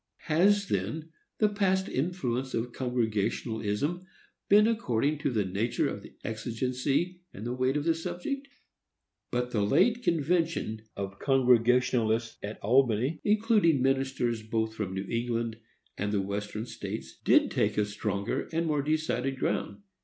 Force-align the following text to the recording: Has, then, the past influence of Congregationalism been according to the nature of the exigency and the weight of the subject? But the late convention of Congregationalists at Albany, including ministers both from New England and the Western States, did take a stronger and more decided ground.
Has, 0.21 0.67
then, 0.67 1.11
the 1.37 1.47
past 1.47 1.87
influence 1.87 2.55
of 2.55 2.73
Congregationalism 2.73 4.01
been 4.49 4.65
according 4.67 5.19
to 5.19 5.29
the 5.29 5.45
nature 5.45 5.87
of 5.87 6.01
the 6.01 6.15
exigency 6.23 7.21
and 7.31 7.45
the 7.45 7.53
weight 7.53 7.77
of 7.77 7.83
the 7.83 7.93
subject? 7.93 8.47
But 9.29 9.51
the 9.51 9.61
late 9.61 10.01
convention 10.01 10.81
of 10.97 11.19
Congregationalists 11.19 12.39
at 12.41 12.59
Albany, 12.61 13.19
including 13.23 13.83
ministers 13.83 14.41
both 14.41 14.73
from 14.73 14.95
New 14.95 15.05
England 15.07 15.57
and 15.99 16.11
the 16.11 16.19
Western 16.21 16.65
States, 16.65 17.19
did 17.23 17.51
take 17.51 17.77
a 17.77 17.85
stronger 17.85 18.49
and 18.51 18.65
more 18.65 18.81
decided 18.81 19.37
ground. 19.37 19.83